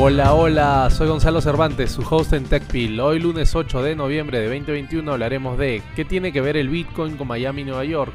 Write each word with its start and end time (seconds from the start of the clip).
Hola, 0.00 0.32
hola, 0.32 0.90
soy 0.90 1.08
Gonzalo 1.08 1.40
Cervantes, 1.40 1.90
su 1.90 2.02
host 2.08 2.32
en 2.32 2.44
TechPil. 2.44 3.00
Hoy 3.00 3.18
lunes 3.18 3.56
8 3.56 3.82
de 3.82 3.96
noviembre 3.96 4.38
de 4.38 4.46
2021 4.46 5.10
hablaremos 5.10 5.58
de 5.58 5.82
¿qué 5.96 6.04
tiene 6.04 6.30
que 6.32 6.40
ver 6.40 6.56
el 6.56 6.68
Bitcoin 6.68 7.16
con 7.16 7.26
Miami 7.26 7.64
Nueva 7.64 7.84
York? 7.84 8.12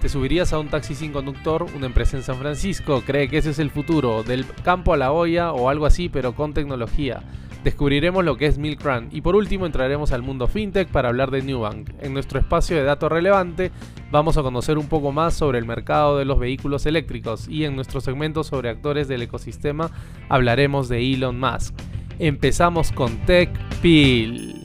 ¿Te 0.00 0.08
subirías 0.08 0.52
a 0.52 0.60
un 0.60 0.68
taxi 0.68 0.94
sin 0.94 1.10
conductor? 1.10 1.66
¿Una 1.74 1.86
empresa 1.86 2.16
en 2.16 2.22
San 2.22 2.36
Francisco? 2.36 3.02
¿Cree 3.04 3.28
que 3.28 3.38
ese 3.38 3.50
es 3.50 3.58
el 3.58 3.70
futuro? 3.70 4.22
¿Del 4.22 4.46
campo 4.62 4.94
a 4.94 4.96
la 4.96 5.10
olla 5.10 5.52
o 5.52 5.68
algo 5.68 5.86
así 5.86 6.08
pero 6.08 6.36
con 6.36 6.54
tecnología? 6.54 7.24
Descubriremos 7.64 8.22
lo 8.22 8.36
que 8.36 8.44
es 8.44 8.58
Milk 8.58 8.84
Run 8.84 9.08
y 9.10 9.22
por 9.22 9.34
último 9.34 9.64
entraremos 9.64 10.12
al 10.12 10.20
mundo 10.20 10.46
fintech 10.48 10.88
para 10.88 11.08
hablar 11.08 11.30
de 11.30 11.40
Newbank. 11.40 11.92
En 12.02 12.12
nuestro 12.12 12.38
espacio 12.38 12.76
de 12.76 12.82
datos 12.82 13.10
relevante 13.10 13.72
vamos 14.10 14.36
a 14.36 14.42
conocer 14.42 14.76
un 14.76 14.86
poco 14.86 15.12
más 15.12 15.32
sobre 15.32 15.60
el 15.60 15.64
mercado 15.64 16.18
de 16.18 16.26
los 16.26 16.38
vehículos 16.38 16.84
eléctricos 16.84 17.48
y 17.48 17.64
en 17.64 17.74
nuestro 17.74 18.02
segmento 18.02 18.44
sobre 18.44 18.68
actores 18.68 19.08
del 19.08 19.22
ecosistema 19.22 19.90
hablaremos 20.28 20.90
de 20.90 21.10
Elon 21.14 21.40
Musk. 21.40 21.74
Empezamos 22.18 22.92
con 22.92 23.16
TechPil. 23.24 24.63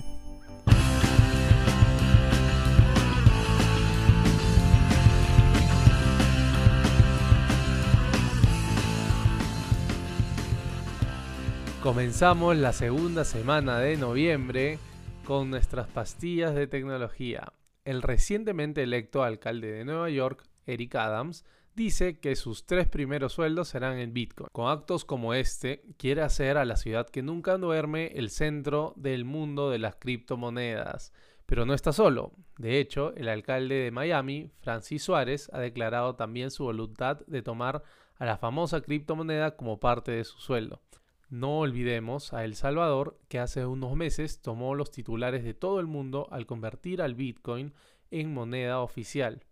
Comenzamos 11.89 12.55
la 12.55 12.71
segunda 12.71 13.25
semana 13.25 13.79
de 13.79 13.97
noviembre 13.97 14.77
con 15.25 15.49
nuestras 15.49 15.88
pastillas 15.88 16.53
de 16.53 16.67
tecnología. 16.67 17.52
El 17.84 18.03
recientemente 18.03 18.84
electo 18.84 19.23
alcalde 19.23 19.71
de 19.71 19.85
Nueva 19.85 20.07
York, 20.11 20.47
Eric 20.67 20.94
Adams, 20.94 21.45
dice 21.73 22.19
que 22.19 22.36
sus 22.36 22.67
tres 22.67 22.88
primeros 22.88 23.33
sueldos 23.33 23.69
serán 23.69 23.97
en 23.97 24.14
Bitcoin. 24.14 24.49
Con 24.52 24.69
actos 24.69 25.03
como 25.03 25.33
este, 25.33 25.81
quiere 25.97 26.22
hacer 26.22 26.59
a 26.59 26.66
la 26.66 26.75
ciudad 26.75 27.09
que 27.09 27.23
nunca 27.23 27.58
duerme 27.58 28.11
el 28.14 28.30
centro 28.30 28.94
del 28.95 29.25
mundo 29.25 29.71
de 29.71 29.80
las 29.80 29.95
criptomonedas. 29.95 31.11
Pero 31.47 31.66
no 31.66 31.73
está 31.73 31.92
solo. 31.92 32.33
De 32.59 32.80
hecho, 32.80 33.16
el 33.16 33.27
alcalde 33.27 33.73
de 33.73 33.89
Miami, 33.89 34.52
Francis 34.61 35.02
Suárez, 35.02 35.49
ha 35.53 35.59
declarado 35.59 36.16
también 36.16 36.52
su 36.52 36.66
voluntad 36.66 37.21
de 37.25 37.42
tomar 37.42 37.81
a 38.19 38.25
la 38.25 38.38
famosa 38.38 38.81
criptomoneda 38.81 39.55
como 39.55 39.80
parte 39.80 40.11
de 40.11 40.23
su 40.23 40.38
sueldo. 40.38 40.83
No 41.30 41.59
olvidemos 41.59 42.33
a 42.33 42.44
El 42.44 42.55
Salvador, 42.55 43.19
que 43.27 43.38
hace 43.38 43.67
unos 43.67 43.95
meses 43.95 44.41
tomó 44.41 44.73
los 44.73 44.89
titulares 44.89 45.44
de 45.44 45.53
todo 45.53 45.80
el 45.80 45.86
mundo 45.86 46.27
al 46.31 46.47
convertir 46.47 47.03
al 47.03 47.13
Bitcoin 47.13 47.73
en 48.09 48.33
moneda 48.33 48.80
oficial. 48.80 49.45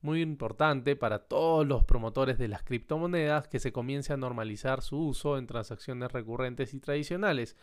Muy 0.00 0.22
importante 0.22 0.96
para 0.96 1.28
todos 1.28 1.64
los 1.64 1.84
promotores 1.84 2.36
de 2.36 2.48
las 2.48 2.64
criptomonedas 2.64 3.46
que 3.46 3.60
se 3.60 3.70
comience 3.70 4.12
a 4.12 4.16
normalizar 4.16 4.82
su 4.82 4.98
uso 4.98 5.38
en 5.38 5.46
transacciones 5.46 6.10
recurrentes 6.10 6.74
y 6.74 6.80
tradicionales, 6.80 7.56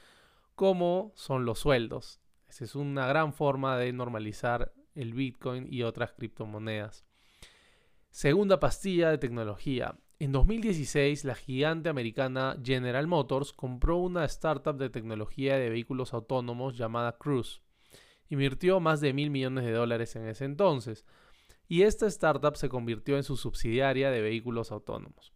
como 0.55 1.11
son 1.15 1.43
los 1.43 1.59
sueldos. 1.59 2.21
Esa 2.47 2.63
es 2.63 2.75
una 2.75 3.05
gran 3.07 3.33
forma 3.33 3.77
de 3.77 3.91
normalizar 3.91 4.71
el 4.95 5.13
Bitcoin 5.13 5.67
y 5.69 5.83
otras 5.83 6.13
criptomonedas. 6.13 7.05
Segunda 8.11 8.61
pastilla 8.61 9.09
de 9.09 9.17
tecnología. 9.17 9.97
En 10.19 10.31
2016, 10.31 11.25
la 11.25 11.35
gigante 11.35 11.89
americana 11.89 12.57
General 12.63 13.05
Motors 13.05 13.53
compró 13.53 13.97
una 13.97 14.25
startup 14.25 14.75
de 14.75 14.89
tecnología 14.89 15.57
de 15.57 15.69
vehículos 15.69 16.11
autónomos 16.11 16.75
llamada 16.75 17.19
Cruise. 17.19 17.61
Invirtió 18.27 18.79
más 18.79 18.99
de 18.99 19.13
mil 19.13 19.29
millones 19.29 19.63
de 19.63 19.73
dólares 19.73 20.15
en 20.15 20.27
ese 20.27 20.45
entonces, 20.45 21.05
y 21.67 21.83
esta 21.83 22.07
startup 22.07 22.55
se 22.55 22.67
convirtió 22.67 23.15
en 23.17 23.23
su 23.23 23.37
subsidiaria 23.37 24.09
de 24.09 24.21
vehículos 24.21 24.71
autónomos. 24.71 25.33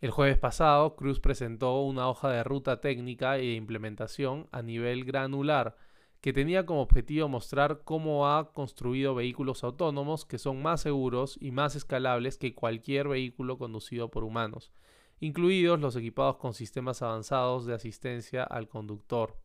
El 0.00 0.10
jueves 0.10 0.38
pasado, 0.38 0.96
Cruise 0.96 1.20
presentó 1.20 1.80
una 1.82 2.08
hoja 2.08 2.28
de 2.30 2.42
ruta 2.42 2.80
técnica 2.80 3.38
y 3.38 3.46
de 3.46 3.54
implementación 3.54 4.48
a 4.50 4.60
nivel 4.60 5.04
granular 5.04 5.76
que 6.20 6.32
tenía 6.32 6.66
como 6.66 6.82
objetivo 6.82 7.28
mostrar 7.28 7.82
cómo 7.84 8.28
ha 8.28 8.52
construido 8.52 9.14
vehículos 9.14 9.64
autónomos 9.64 10.24
que 10.24 10.38
son 10.38 10.62
más 10.62 10.80
seguros 10.80 11.38
y 11.40 11.50
más 11.50 11.76
escalables 11.76 12.38
que 12.38 12.54
cualquier 12.54 13.08
vehículo 13.08 13.58
conducido 13.58 14.10
por 14.10 14.24
humanos, 14.24 14.72
incluidos 15.20 15.80
los 15.80 15.96
equipados 15.96 16.36
con 16.36 16.54
sistemas 16.54 17.02
avanzados 17.02 17.66
de 17.66 17.74
asistencia 17.74 18.42
al 18.42 18.68
conductor. 18.68 19.36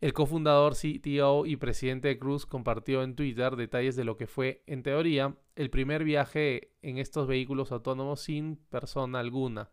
El 0.00 0.12
cofundador, 0.12 0.74
CTO 0.74 1.46
y 1.46 1.56
presidente 1.56 2.08
de 2.08 2.18
Cruz 2.18 2.44
compartió 2.44 3.04
en 3.04 3.14
Twitter 3.14 3.54
detalles 3.54 3.94
de 3.94 4.04
lo 4.04 4.16
que 4.16 4.26
fue, 4.26 4.64
en 4.66 4.82
teoría, 4.82 5.36
el 5.54 5.70
primer 5.70 6.02
viaje 6.02 6.72
en 6.82 6.98
estos 6.98 7.28
vehículos 7.28 7.70
autónomos 7.70 8.20
sin 8.20 8.56
persona 8.56 9.20
alguna, 9.20 9.70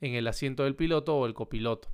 en 0.00 0.14
el 0.14 0.26
asiento 0.26 0.64
del 0.64 0.74
piloto 0.74 1.16
o 1.16 1.26
el 1.26 1.34
copiloto 1.34 1.88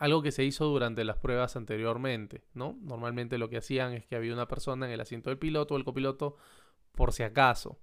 algo 0.00 0.22
que 0.22 0.32
se 0.32 0.44
hizo 0.44 0.64
durante 0.64 1.04
las 1.04 1.18
pruebas 1.18 1.56
anteriormente, 1.56 2.42
¿no? 2.54 2.78
Normalmente 2.80 3.36
lo 3.36 3.50
que 3.50 3.58
hacían 3.58 3.92
es 3.92 4.06
que 4.06 4.16
había 4.16 4.32
una 4.32 4.48
persona 4.48 4.86
en 4.86 4.92
el 4.92 5.00
asiento 5.00 5.28
del 5.28 5.38
piloto 5.38 5.74
o 5.74 5.76
el 5.76 5.84
copiloto 5.84 6.36
por 6.92 7.12
si 7.12 7.22
acaso. 7.22 7.78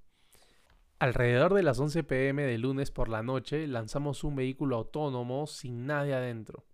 Alrededor 0.98 1.54
de 1.54 1.62
las 1.62 1.80
11 1.80 2.04
pm 2.04 2.42
de 2.42 2.58
lunes 2.58 2.90
por 2.90 3.08
la 3.08 3.22
noche 3.22 3.68
lanzamos 3.68 4.24
un 4.24 4.36
vehículo 4.36 4.78
autónomo 4.78 5.46
sin 5.46 5.86
nadie 5.86 6.16
adentro. 6.16 6.66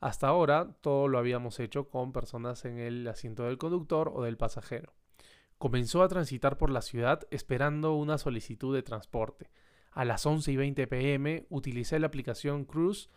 Hasta 0.00 0.28
ahora 0.28 0.76
todo 0.82 1.08
lo 1.08 1.18
habíamos 1.18 1.58
hecho 1.60 1.88
con 1.88 2.12
personas 2.12 2.66
en 2.66 2.78
el 2.78 3.08
asiento 3.08 3.44
del 3.44 3.56
conductor 3.56 4.12
o 4.14 4.22
del 4.22 4.36
pasajero. 4.36 4.92
Comenzó 5.56 6.02
a 6.02 6.08
transitar 6.08 6.58
por 6.58 6.68
la 6.68 6.82
ciudad 6.82 7.26
esperando 7.30 7.94
una 7.94 8.18
solicitud 8.18 8.74
de 8.74 8.82
transporte. 8.82 9.50
A 9.92 10.04
las 10.04 10.26
11 10.26 10.52
y 10.52 10.56
20 10.56 10.86
pm 10.88 11.46
utilicé 11.48 11.98
la 11.98 12.08
aplicación 12.08 12.66
Cruise 12.66 13.08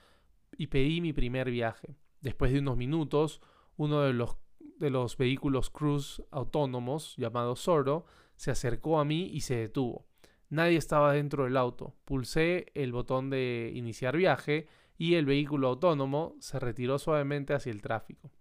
y 0.57 0.67
pedí 0.67 1.01
mi 1.01 1.13
primer 1.13 1.49
viaje. 1.49 1.95
Después 2.21 2.51
de 2.51 2.59
unos 2.59 2.77
minutos, 2.77 3.41
uno 3.77 4.01
de 4.01 4.13
los, 4.13 4.37
de 4.59 4.89
los 4.89 5.17
vehículos 5.17 5.69
cruise 5.69 6.23
autónomos, 6.31 7.15
llamado 7.17 7.55
Soro, 7.55 8.05
se 8.35 8.51
acercó 8.51 8.99
a 8.99 9.05
mí 9.05 9.29
y 9.33 9.41
se 9.41 9.55
detuvo. 9.55 10.05
Nadie 10.49 10.77
estaba 10.77 11.13
dentro 11.13 11.45
del 11.45 11.57
auto. 11.57 11.95
Pulsé 12.05 12.71
el 12.73 12.91
botón 12.91 13.29
de 13.29 13.71
iniciar 13.73 14.17
viaje 14.17 14.67
y 14.97 15.15
el 15.15 15.25
vehículo 15.25 15.69
autónomo 15.69 16.35
se 16.39 16.59
retiró 16.59 16.99
suavemente 16.99 17.53
hacia 17.53 17.71
el 17.71 17.81
tráfico. 17.81 18.31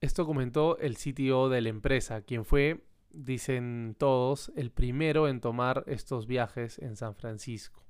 Esto 0.00 0.24
comentó 0.24 0.78
el 0.78 0.96
CTO 0.96 1.48
de 1.50 1.60
la 1.60 1.68
empresa, 1.68 2.22
quien 2.22 2.44
fue, 2.44 2.84
dicen 3.10 3.96
todos, 3.98 4.50
el 4.56 4.70
primero 4.70 5.28
en 5.28 5.40
tomar 5.40 5.84
estos 5.86 6.26
viajes 6.26 6.78
en 6.78 6.96
San 6.96 7.14
Francisco. 7.16 7.84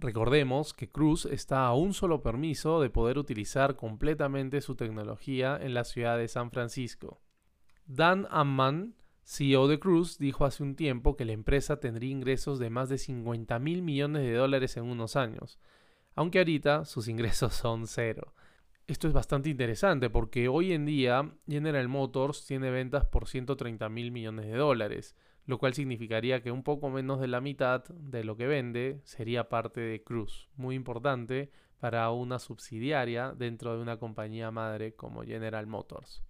Recordemos 0.00 0.74
que 0.74 0.88
Cruz 0.88 1.26
está 1.26 1.66
a 1.66 1.74
un 1.74 1.92
solo 1.92 2.22
permiso 2.22 2.80
de 2.80 2.88
poder 2.88 3.18
utilizar 3.18 3.74
completamente 3.74 4.60
su 4.60 4.76
tecnología 4.76 5.58
en 5.60 5.74
la 5.74 5.82
ciudad 5.82 6.16
de 6.16 6.28
San 6.28 6.52
Francisco. 6.52 7.20
Dan 7.84 8.28
Amman, 8.30 8.94
CEO 9.24 9.66
de 9.66 9.80
Cruz, 9.80 10.16
dijo 10.18 10.44
hace 10.44 10.62
un 10.62 10.76
tiempo 10.76 11.16
que 11.16 11.24
la 11.24 11.32
empresa 11.32 11.80
tendría 11.80 12.12
ingresos 12.12 12.60
de 12.60 12.70
más 12.70 12.88
de 12.88 12.98
50 12.98 13.58
mil 13.58 13.82
millones 13.82 14.22
de 14.22 14.34
dólares 14.34 14.76
en 14.76 14.84
unos 14.84 15.16
años, 15.16 15.58
aunque 16.14 16.38
ahorita 16.38 16.84
sus 16.84 17.08
ingresos 17.08 17.54
son 17.56 17.88
cero. 17.88 18.34
Esto 18.86 19.08
es 19.08 19.12
bastante 19.12 19.50
interesante 19.50 20.10
porque 20.10 20.46
hoy 20.46 20.72
en 20.72 20.86
día 20.86 21.28
General 21.48 21.88
Motors 21.88 22.46
tiene 22.46 22.70
ventas 22.70 23.04
por 23.04 23.26
130 23.26 23.88
mil 23.88 24.12
millones 24.12 24.46
de 24.46 24.56
dólares, 24.56 25.16
lo 25.48 25.56
cual 25.56 25.72
significaría 25.72 26.42
que 26.42 26.52
un 26.52 26.62
poco 26.62 26.90
menos 26.90 27.20
de 27.20 27.26
la 27.26 27.40
mitad 27.40 27.82
de 27.88 28.22
lo 28.22 28.36
que 28.36 28.46
vende 28.46 29.00
sería 29.04 29.48
parte 29.48 29.80
de 29.80 30.04
Cruz, 30.04 30.50
muy 30.56 30.74
importante 30.74 31.50
para 31.80 32.10
una 32.10 32.38
subsidiaria 32.38 33.32
dentro 33.32 33.74
de 33.74 33.80
una 33.80 33.96
compañía 33.96 34.50
madre 34.50 34.94
como 34.94 35.22
General 35.22 35.66
Motors. 35.66 36.22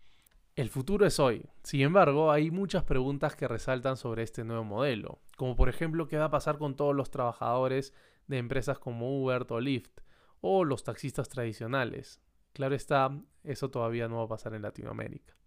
El 0.55 0.69
futuro 0.69 1.05
es 1.05 1.19
hoy. 1.19 1.51
Sin 1.65 1.81
embargo, 1.81 2.31
hay 2.31 2.53
muchas 2.53 2.85
preguntas 2.85 3.35
que 3.35 3.49
resaltan 3.49 3.97
sobre 3.97 4.23
este 4.23 4.45
nuevo 4.45 4.63
modelo, 4.63 5.19
como 5.37 5.57
por 5.57 5.69
ejemplo 5.69 6.07
qué 6.07 6.17
va 6.17 6.27
a 6.27 6.31
pasar 6.31 6.57
con 6.57 6.77
todos 6.77 6.95
los 6.95 7.11
trabajadores 7.11 7.93
de 8.29 8.39
empresas 8.39 8.79
como 8.79 9.21
Uber 9.21 9.45
o 9.49 9.59
Lyft, 9.59 9.99
o 10.41 10.65
los 10.65 10.85
taxistas 10.85 11.29
tradicionales. 11.29 12.23
Claro 12.53 12.77
está, 12.77 13.21
eso 13.43 13.69
todavía 13.69 14.07
no 14.07 14.19
va 14.19 14.25
a 14.27 14.29
pasar 14.29 14.55
en 14.55 14.63
Latinoamérica. 14.63 15.38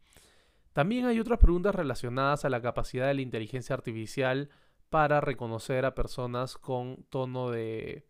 También 0.73 1.05
hay 1.05 1.19
otras 1.19 1.39
preguntas 1.39 1.75
relacionadas 1.75 2.45
a 2.45 2.49
la 2.49 2.61
capacidad 2.61 3.07
de 3.07 3.13
la 3.13 3.21
inteligencia 3.21 3.75
artificial 3.75 4.49
para 4.89 5.21
reconocer 5.21 5.85
a 5.85 5.95
personas 5.95 6.57
con 6.57 7.05
tono 7.09 7.51
de 7.51 8.05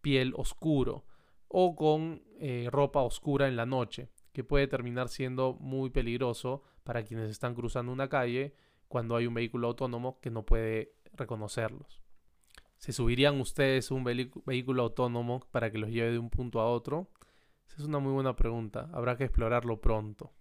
piel 0.00 0.32
oscuro 0.36 1.04
o 1.48 1.74
con 1.74 2.22
eh, 2.38 2.68
ropa 2.70 3.02
oscura 3.02 3.48
en 3.48 3.56
la 3.56 3.66
noche, 3.66 4.08
que 4.32 4.44
puede 4.44 4.66
terminar 4.66 5.08
siendo 5.08 5.54
muy 5.54 5.90
peligroso 5.90 6.62
para 6.84 7.02
quienes 7.02 7.30
están 7.30 7.54
cruzando 7.54 7.92
una 7.92 8.08
calle 8.08 8.54
cuando 8.88 9.16
hay 9.16 9.26
un 9.26 9.34
vehículo 9.34 9.68
autónomo 9.68 10.20
que 10.20 10.30
no 10.30 10.44
puede 10.44 10.94
reconocerlos. 11.12 12.00
¿Se 12.76 12.92
subirían 12.92 13.40
ustedes 13.40 13.90
un 13.90 14.04
vehículo 14.04 14.82
autónomo 14.82 15.40
para 15.50 15.70
que 15.70 15.78
los 15.78 15.90
lleve 15.90 16.12
de 16.12 16.18
un 16.18 16.30
punto 16.30 16.60
a 16.60 16.66
otro? 16.66 17.10
Esa 17.66 17.78
es 17.78 17.84
una 17.84 17.98
muy 17.98 18.12
buena 18.12 18.34
pregunta, 18.34 18.88
habrá 18.92 19.16
que 19.16 19.24
explorarlo 19.24 19.80
pronto. 19.80 20.32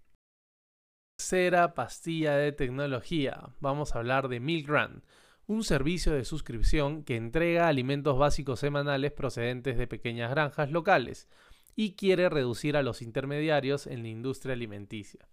Tercera 1.19 1.75
pastilla 1.75 2.37
de 2.37 2.53
tecnología. 2.53 3.49
Vamos 3.59 3.93
a 3.93 3.99
hablar 3.99 4.29
de 4.29 4.39
Milk 4.39 4.69
Run, 4.69 5.03
un 5.47 5.65
servicio 5.65 6.13
de 6.13 6.23
suscripción 6.23 7.03
que 7.03 7.17
entrega 7.17 7.67
alimentos 7.67 8.17
básicos 8.17 8.61
semanales 8.61 9.11
procedentes 9.11 9.77
de 9.77 9.85
pequeñas 9.85 10.31
granjas 10.31 10.71
locales. 10.71 11.27
y 11.75 11.95
quiere 11.95 12.29
reducir 12.29 12.77
a 12.77 12.83
los 12.83 13.01
intermediarios 13.01 13.85
en 13.85 14.01
la 14.01 14.07
industria 14.07 14.53
alimenticia. 14.53 15.27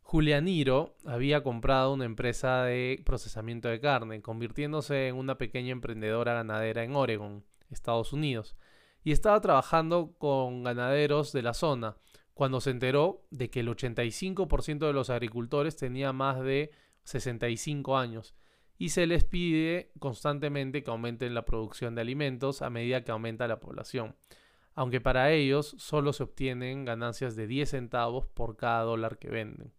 Julianiro 0.00 0.96
había 1.04 1.42
comprado 1.42 1.92
una 1.92 2.06
empresa 2.06 2.64
de 2.64 3.02
procesamiento 3.04 3.68
de 3.68 3.78
carne, 3.78 4.22
convirtiéndose 4.22 5.08
en 5.08 5.16
una 5.16 5.36
pequeña 5.36 5.72
emprendedora 5.72 6.32
ganadera 6.32 6.82
en 6.82 6.96
Oregon, 6.96 7.44
Estados 7.70 8.14
Unidos, 8.14 8.56
y 9.04 9.12
estaba 9.12 9.38
trabajando 9.42 10.14
con 10.16 10.64
ganaderos 10.64 11.32
de 11.32 11.42
la 11.42 11.52
zona, 11.52 11.98
cuando 12.40 12.62
se 12.62 12.70
enteró 12.70 13.26
de 13.30 13.50
que 13.50 13.60
el 13.60 13.68
85% 13.68 14.78
de 14.78 14.94
los 14.94 15.10
agricultores 15.10 15.76
tenía 15.76 16.14
más 16.14 16.40
de 16.40 16.70
65 17.04 17.98
años 17.98 18.34
y 18.78 18.88
se 18.88 19.06
les 19.06 19.24
pide 19.24 19.92
constantemente 19.98 20.82
que 20.82 20.90
aumenten 20.90 21.34
la 21.34 21.44
producción 21.44 21.94
de 21.94 22.00
alimentos 22.00 22.62
a 22.62 22.70
medida 22.70 23.04
que 23.04 23.12
aumenta 23.12 23.46
la 23.46 23.60
población, 23.60 24.16
aunque 24.74 25.02
para 25.02 25.30
ellos 25.32 25.74
solo 25.76 26.14
se 26.14 26.22
obtienen 26.22 26.86
ganancias 26.86 27.36
de 27.36 27.46
10 27.46 27.68
centavos 27.68 28.24
por 28.24 28.56
cada 28.56 28.84
dólar 28.84 29.18
que 29.18 29.28
venden. 29.28 29.74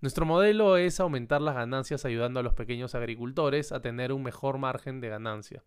Nuestro 0.00 0.24
modelo 0.24 0.78
es 0.78 1.00
aumentar 1.00 1.42
las 1.42 1.54
ganancias 1.54 2.06
ayudando 2.06 2.40
a 2.40 2.42
los 2.42 2.54
pequeños 2.54 2.94
agricultores 2.94 3.72
a 3.72 3.82
tener 3.82 4.14
un 4.14 4.22
mejor 4.22 4.56
margen 4.56 5.02
de 5.02 5.10
ganancia. 5.10 5.62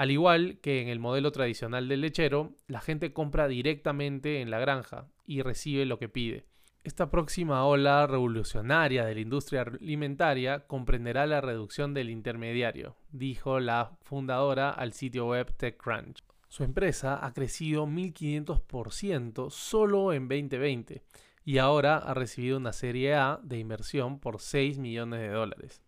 Al 0.00 0.10
igual 0.10 0.60
que 0.62 0.80
en 0.80 0.88
el 0.88 0.98
modelo 0.98 1.30
tradicional 1.30 1.86
del 1.86 2.00
lechero, 2.00 2.54
la 2.68 2.80
gente 2.80 3.12
compra 3.12 3.48
directamente 3.48 4.40
en 4.40 4.50
la 4.50 4.58
granja 4.58 5.08
y 5.26 5.42
recibe 5.42 5.84
lo 5.84 5.98
que 5.98 6.08
pide. 6.08 6.46
Esta 6.84 7.10
próxima 7.10 7.66
ola 7.66 8.06
revolucionaria 8.06 9.04
de 9.04 9.14
la 9.14 9.20
industria 9.20 9.60
alimentaria 9.60 10.66
comprenderá 10.66 11.26
la 11.26 11.42
reducción 11.42 11.92
del 11.92 12.08
intermediario, 12.08 12.96
dijo 13.12 13.60
la 13.60 13.98
fundadora 14.00 14.70
al 14.70 14.94
sitio 14.94 15.26
web 15.26 15.54
TechCrunch. 15.54 16.24
Su 16.48 16.64
empresa 16.64 17.22
ha 17.22 17.34
crecido 17.34 17.86
1500% 17.86 19.50
solo 19.50 20.14
en 20.14 20.28
2020 20.28 21.02
y 21.44 21.58
ahora 21.58 21.98
ha 21.98 22.14
recibido 22.14 22.56
una 22.56 22.72
serie 22.72 23.16
A 23.16 23.38
de 23.42 23.58
inversión 23.58 24.18
por 24.18 24.40
6 24.40 24.78
millones 24.78 25.20
de 25.20 25.28
dólares. 25.28 25.82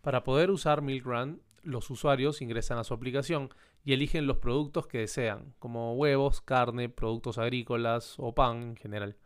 Para 0.00 0.24
poder 0.24 0.50
usar 0.50 0.82
Milk 0.82 1.06
Run, 1.06 1.40
los 1.62 1.90
usuarios 1.90 2.42
ingresan 2.42 2.78
a 2.78 2.84
su 2.84 2.94
aplicación 2.94 3.50
y 3.84 3.92
eligen 3.92 4.26
los 4.26 4.38
productos 4.38 4.86
que 4.86 4.98
desean, 4.98 5.54
como 5.58 5.94
huevos, 5.94 6.40
carne, 6.40 6.88
productos 6.88 7.38
agrícolas 7.38 8.14
o 8.18 8.34
pan 8.34 8.62
en 8.62 8.76
general. 8.76 9.16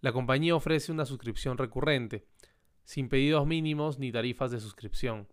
La 0.00 0.12
compañía 0.12 0.54
ofrece 0.54 0.92
una 0.92 1.04
suscripción 1.04 1.58
recurrente, 1.58 2.26
sin 2.84 3.08
pedidos 3.08 3.46
mínimos 3.46 3.98
ni 3.98 4.12
tarifas 4.12 4.50
de 4.50 4.60
suscripción, 4.60 5.28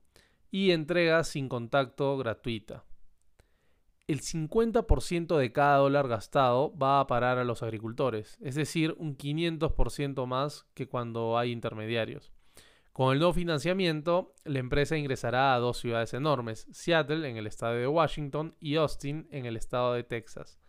y 0.52 0.72
entrega 0.72 1.24
sin 1.24 1.50
contacto 1.50 2.18
gratuita. 2.18 2.84
El 4.08 4.22
50% 4.22 5.36
de 5.38 5.52
cada 5.52 5.78
dólar 5.78 6.08
gastado 6.08 6.76
va 6.78 7.00
a 7.00 7.08
parar 7.08 7.40
a 7.40 7.44
los 7.44 7.64
agricultores, 7.64 8.38
es 8.40 8.54
decir, 8.54 8.96
un 9.00 9.18
500% 9.18 10.28
más 10.28 10.68
que 10.76 10.88
cuando 10.88 11.40
hay 11.40 11.52
intermediarios. 11.52 12.35
Con 12.96 13.12
el 13.12 13.20
nuevo 13.20 13.34
financiamiento, 13.34 14.34
la 14.46 14.60
empresa 14.60 14.96
ingresará 14.96 15.54
a 15.54 15.60
dos 15.60 15.80
ciudades 15.80 16.14
enormes, 16.14 16.66
Seattle 16.72 17.30
en 17.30 17.36
el 17.36 17.46
estado 17.46 17.74
de 17.74 17.90
Washington 17.90 18.56
y 18.62 18.78
Austin 18.78 19.28
en 19.32 19.46
el 19.46 19.58
estado 19.58 19.96
de 19.96 20.06
Texas. 20.06 20.62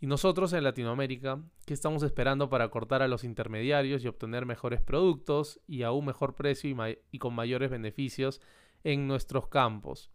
Y 0.00 0.08
nosotros 0.08 0.52
en 0.54 0.64
Latinoamérica, 0.64 1.40
¿qué 1.64 1.72
estamos 1.72 2.02
esperando 2.02 2.48
para 2.50 2.68
cortar 2.68 3.00
a 3.00 3.06
los 3.06 3.22
intermediarios 3.22 4.02
y 4.02 4.08
obtener 4.08 4.44
mejores 4.44 4.80
productos 4.80 5.60
y 5.68 5.84
a 5.84 5.92
un 5.92 6.06
mejor 6.06 6.34
precio 6.34 6.68
y, 7.12 7.18
con 7.20 7.32
mayores 7.32 7.70
beneficios 7.70 8.40
en 8.82 9.06
nuestros 9.06 9.46
campos? 9.46 10.10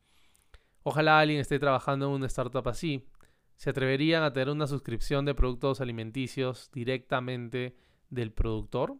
Ojalá 0.83 1.17
alguien 1.17 1.39
esté 1.39 1.59
trabajando 1.59 2.07
en 2.07 2.11
una 2.11 2.27
startup 2.27 2.67
así. 2.67 3.07
¿Se 3.55 3.69
atreverían 3.69 4.23
a 4.23 4.33
tener 4.33 4.49
una 4.49 4.67
suscripción 4.67 5.23
de 5.23 5.33
productos 5.33 5.79
alimenticios 5.79 6.69
directamente 6.73 7.77
del 8.09 8.33
productor? 8.33 8.97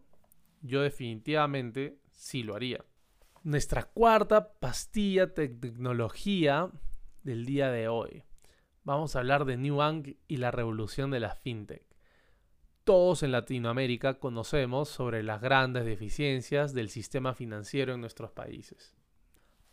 Yo 0.62 0.80
definitivamente 0.80 1.98
sí 2.18 2.42
lo 2.42 2.56
haría. 2.56 2.84
Nuestra 3.44 3.84
cuarta 3.84 4.52
pastilla 4.58 5.32
tecnología 5.32 6.70
del 7.22 7.46
día 7.46 7.70
de 7.70 7.88
hoy. 7.88 8.24
Vamos 8.82 9.14
a 9.14 9.20
hablar 9.20 9.44
de 9.44 9.70
Bank 9.70 10.16
y 10.26 10.36
la 10.38 10.50
revolución 10.50 11.10
de 11.10 11.20
la 11.20 11.34
fintech. 11.34 11.86
Todos 12.84 13.22
en 13.22 13.32
Latinoamérica 13.32 14.18
conocemos 14.18 14.88
sobre 14.88 15.22
las 15.22 15.40
grandes 15.40 15.84
deficiencias 15.84 16.74
del 16.74 16.88
sistema 16.88 17.34
financiero 17.34 17.94
en 17.94 18.00
nuestros 18.00 18.32
países. 18.32 18.96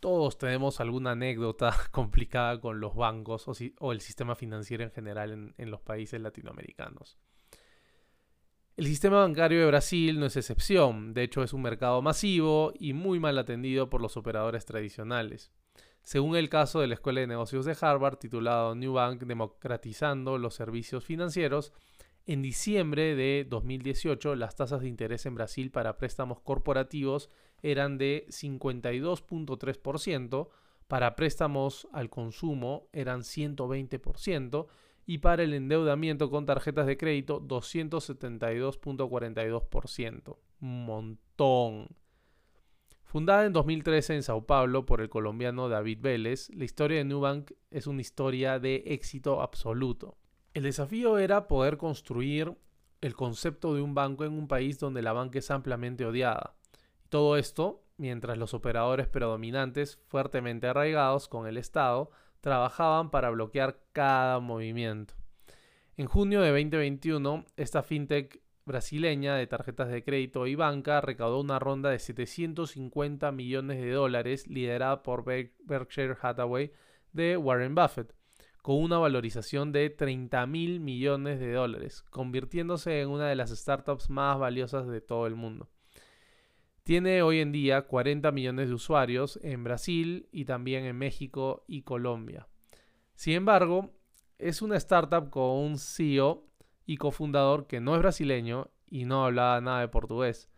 Todos 0.00 0.38
tenemos 0.38 0.80
alguna 0.80 1.12
anécdota 1.12 1.74
complicada 1.90 2.60
con 2.60 2.78
los 2.78 2.94
bancos 2.94 3.48
o, 3.80 3.92
el 3.92 4.00
sistema 4.00 4.36
financiero 4.36 4.84
en 4.84 4.90
general 4.92 5.54
en 5.56 5.70
los 5.70 5.80
países 5.80 6.20
latinoamericanos. 6.20 7.18
El 8.76 8.84
sistema 8.84 9.20
bancario 9.20 9.60
de 9.60 9.66
Brasil 9.68 10.20
no 10.20 10.26
es 10.26 10.36
excepción, 10.36 11.14
de 11.14 11.22
hecho 11.22 11.42
es 11.42 11.54
un 11.54 11.62
mercado 11.62 12.02
masivo 12.02 12.74
y 12.78 12.92
muy 12.92 13.18
mal 13.18 13.38
atendido 13.38 13.88
por 13.88 14.02
los 14.02 14.18
operadores 14.18 14.66
tradicionales. 14.66 15.50
Según 16.02 16.36
el 16.36 16.50
caso 16.50 16.80
de 16.80 16.86
la 16.86 16.92
Escuela 16.92 17.22
de 17.22 17.26
Negocios 17.26 17.64
de 17.64 17.74
Harvard, 17.80 18.18
titulado 18.18 18.74
New 18.74 18.92
Bank 18.92 19.22
Democratizando 19.22 20.36
los 20.36 20.56
Servicios 20.56 21.06
Financieros, 21.06 21.72
en 22.26 22.42
diciembre 22.42 23.16
de 23.16 23.46
2018 23.48 24.34
las 24.34 24.56
tasas 24.56 24.82
de 24.82 24.88
interés 24.88 25.24
en 25.24 25.36
Brasil 25.36 25.70
para 25.70 25.96
préstamos 25.96 26.40
corporativos 26.40 27.30
eran 27.62 27.96
de 27.96 28.26
52.3%, 28.28 30.48
para 30.86 31.16
préstamos 31.16 31.88
al 31.94 32.10
consumo 32.10 32.90
eran 32.92 33.22
120%, 33.22 34.66
y 35.06 35.18
para 35.18 35.42
el 35.44 35.54
endeudamiento 35.54 36.28
con 36.30 36.46
tarjetas 36.46 36.86
de 36.86 36.96
crédito 36.96 37.40
272.42%. 37.40 40.36
Un 40.60 40.84
montón. 40.84 41.88
Fundada 43.04 43.46
en 43.46 43.52
2013 43.52 44.16
en 44.16 44.24
Sao 44.24 44.46
Paulo 44.46 44.84
por 44.84 45.00
el 45.00 45.08
colombiano 45.08 45.68
David 45.68 46.00
Vélez, 46.02 46.50
la 46.50 46.64
historia 46.64 46.98
de 46.98 47.04
Nubank 47.04 47.52
es 47.70 47.86
una 47.86 48.00
historia 48.00 48.58
de 48.58 48.82
éxito 48.86 49.40
absoluto. 49.40 50.18
El 50.54 50.64
desafío 50.64 51.18
era 51.18 51.46
poder 51.46 51.76
construir 51.76 52.58
el 53.00 53.14
concepto 53.14 53.74
de 53.74 53.82
un 53.82 53.94
banco 53.94 54.24
en 54.24 54.32
un 54.32 54.48
país 54.48 54.80
donde 54.80 55.02
la 55.02 55.12
banca 55.12 55.38
es 55.38 55.52
ampliamente 55.52 56.04
odiada. 56.04 56.56
Todo 57.08 57.36
esto 57.36 57.86
mientras 57.96 58.38
los 58.38 58.54
operadores 58.54 59.08
predominantes, 59.08 59.98
fuertemente 60.06 60.66
arraigados 60.66 61.28
con 61.28 61.46
el 61.46 61.56
Estado, 61.56 62.10
trabajaban 62.40 63.10
para 63.10 63.30
bloquear 63.30 63.80
cada 63.92 64.40
movimiento. 64.40 65.14
En 65.96 66.06
junio 66.06 66.42
de 66.42 66.50
2021, 66.50 67.44
esta 67.56 67.82
fintech 67.82 68.40
brasileña 68.66 69.36
de 69.36 69.46
tarjetas 69.46 69.88
de 69.88 70.02
crédito 70.02 70.46
y 70.46 70.56
banca 70.56 71.00
recaudó 71.00 71.40
una 71.40 71.58
ronda 71.58 71.90
de 71.90 71.98
750 71.98 73.32
millones 73.32 73.80
de 73.80 73.92
dólares 73.92 74.46
liderada 74.48 75.02
por 75.02 75.24
Berkshire 75.24 76.16
Hathaway 76.20 76.72
de 77.12 77.36
Warren 77.36 77.74
Buffett, 77.74 78.12
con 78.60 78.82
una 78.82 78.98
valorización 78.98 79.70
de 79.72 79.88
30 79.88 80.44
mil 80.46 80.80
millones 80.80 81.38
de 81.38 81.52
dólares, 81.52 82.02
convirtiéndose 82.10 83.00
en 83.00 83.08
una 83.08 83.28
de 83.28 83.36
las 83.36 83.50
startups 83.50 84.10
más 84.10 84.38
valiosas 84.38 84.88
de 84.88 85.00
todo 85.00 85.26
el 85.28 85.36
mundo. 85.36 85.70
Tiene 86.86 87.20
hoy 87.22 87.40
en 87.40 87.50
día 87.50 87.82
40 87.82 88.30
millones 88.30 88.68
de 88.68 88.74
usuarios 88.74 89.40
en 89.42 89.64
Brasil 89.64 90.28
y 90.30 90.44
también 90.44 90.84
en 90.84 90.96
México 90.96 91.64
y 91.66 91.82
Colombia. 91.82 92.46
Sin 93.16 93.32
embargo, 93.32 93.90
es 94.38 94.62
una 94.62 94.76
startup 94.76 95.28
con 95.28 95.50
un 95.50 95.78
CEO 95.78 96.46
y 96.84 96.96
cofundador 96.98 97.66
que 97.66 97.80
no 97.80 97.96
es 97.96 98.02
brasileño 98.02 98.70
y 98.86 99.04
no 99.04 99.24
hablaba 99.24 99.60
nada 99.60 99.80
de 99.80 99.88
portugués. 99.88 100.48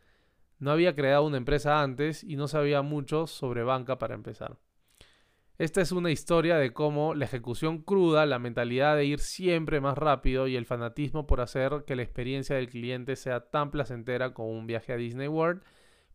No 0.58 0.70
había 0.70 0.94
creado 0.94 1.24
una 1.24 1.38
empresa 1.38 1.80
antes 1.80 2.22
y 2.22 2.36
no 2.36 2.46
sabía 2.46 2.82
mucho 2.82 3.26
sobre 3.26 3.62
banca 3.62 3.98
para 3.98 4.14
empezar. 4.14 4.58
Esta 5.56 5.80
es 5.80 5.92
una 5.92 6.10
historia 6.10 6.58
de 6.58 6.74
cómo 6.74 7.14
la 7.14 7.24
ejecución 7.24 7.78
cruda, 7.78 8.26
la 8.26 8.38
mentalidad 8.38 8.96
de 8.96 9.06
ir 9.06 9.20
siempre 9.20 9.80
más 9.80 9.96
rápido 9.96 10.46
y 10.46 10.56
el 10.56 10.66
fanatismo 10.66 11.26
por 11.26 11.40
hacer 11.40 11.84
que 11.86 11.96
la 11.96 12.02
experiencia 12.02 12.56
del 12.56 12.68
cliente 12.68 13.16
sea 13.16 13.48
tan 13.48 13.70
placentera 13.70 14.34
como 14.34 14.50
un 14.50 14.66
viaje 14.66 14.92
a 14.92 14.96
Disney 14.96 15.28
World 15.28 15.62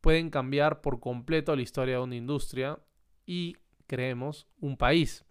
pueden 0.03 0.29
cambiar 0.29 0.81
por 0.81 1.00
completo 1.00 1.55
la 1.55 1.62
historia 1.62 1.95
de 1.95 2.03
una 2.03 2.17
industria 2.17 2.77
y, 3.25 3.55
creemos, 3.88 4.50
un 4.60 4.75
país. 4.75 5.24